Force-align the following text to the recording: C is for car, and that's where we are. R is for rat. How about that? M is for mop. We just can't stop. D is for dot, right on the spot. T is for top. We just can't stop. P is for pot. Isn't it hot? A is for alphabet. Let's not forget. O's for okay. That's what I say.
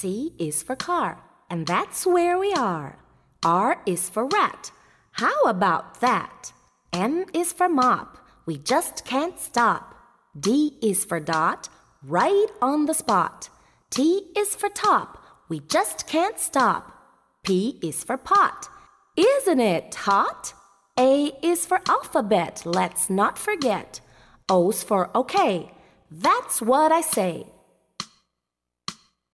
C 0.00 0.32
is 0.38 0.62
for 0.62 0.76
car, 0.76 1.24
and 1.50 1.66
that's 1.66 2.06
where 2.06 2.38
we 2.38 2.52
are. 2.52 3.00
R 3.42 3.82
is 3.84 4.08
for 4.08 4.26
rat. 4.26 4.70
How 5.10 5.42
about 5.42 6.00
that? 6.00 6.52
M 6.92 7.24
is 7.34 7.52
for 7.52 7.68
mop. 7.68 8.16
We 8.46 8.58
just 8.58 9.04
can't 9.04 9.40
stop. 9.40 9.96
D 10.38 10.78
is 10.80 11.04
for 11.04 11.18
dot, 11.18 11.68
right 12.04 12.46
on 12.62 12.86
the 12.86 12.94
spot. 12.94 13.48
T 13.90 14.30
is 14.36 14.54
for 14.54 14.68
top. 14.68 15.20
We 15.48 15.58
just 15.58 16.06
can't 16.06 16.38
stop. 16.38 16.84
P 17.42 17.80
is 17.82 18.04
for 18.04 18.16
pot. 18.16 18.68
Isn't 19.16 19.58
it 19.58 19.92
hot? 19.96 20.54
A 20.96 21.32
is 21.42 21.66
for 21.66 21.80
alphabet. 21.88 22.62
Let's 22.64 23.10
not 23.10 23.36
forget. 23.36 24.00
O's 24.48 24.84
for 24.84 25.10
okay. 25.12 25.72
That's 26.08 26.62
what 26.62 26.92
I 26.92 27.00
say. 27.00 27.48